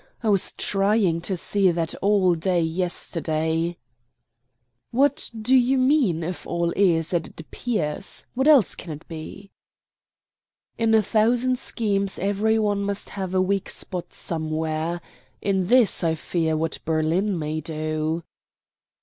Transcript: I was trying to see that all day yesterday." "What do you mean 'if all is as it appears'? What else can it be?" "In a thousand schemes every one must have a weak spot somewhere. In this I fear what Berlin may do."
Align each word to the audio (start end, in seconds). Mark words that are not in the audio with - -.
I 0.23 0.29
was 0.29 0.51
trying 0.53 1.21
to 1.21 1.37
see 1.37 1.69
that 1.69 1.93
all 2.01 2.33
day 2.33 2.59
yesterday." 2.59 3.77
"What 4.89 5.29
do 5.39 5.55
you 5.55 5.77
mean 5.77 6.23
'if 6.23 6.47
all 6.47 6.71
is 6.71 7.13
as 7.13 7.27
it 7.27 7.39
appears'? 7.39 8.25
What 8.33 8.47
else 8.47 8.73
can 8.73 8.93
it 8.93 9.07
be?" 9.07 9.51
"In 10.75 10.95
a 10.95 11.03
thousand 11.03 11.59
schemes 11.59 12.17
every 12.17 12.57
one 12.57 12.81
must 12.83 13.09
have 13.09 13.35
a 13.35 13.41
weak 13.43 13.69
spot 13.69 14.11
somewhere. 14.11 15.01
In 15.39 15.67
this 15.67 16.03
I 16.03 16.15
fear 16.15 16.57
what 16.57 16.79
Berlin 16.83 17.37
may 17.37 17.61
do." 17.61 18.23